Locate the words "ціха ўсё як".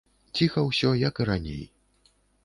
0.37-1.21